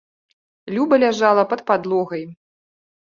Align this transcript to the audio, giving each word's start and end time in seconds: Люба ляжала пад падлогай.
Люба 0.77 0.95
ляжала 1.03 1.43
пад 1.51 1.61
падлогай. 1.69 2.23